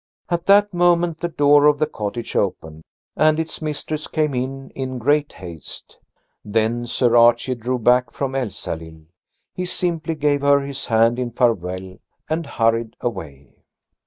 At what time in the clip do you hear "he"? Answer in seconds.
9.53-9.65